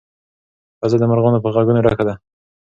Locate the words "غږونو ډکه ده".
1.55-2.13